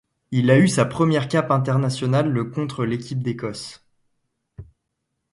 [0.31, 3.85] Il a eu sa première cape internationale le contre l'équipe d'Écosse.